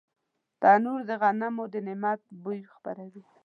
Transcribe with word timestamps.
تنور 0.61 0.99
د 1.09 1.11
غنمو 1.21 1.63
د 1.73 1.75
نعمت 1.87 2.21
بوی 2.41 2.59
خپروي 2.73 3.23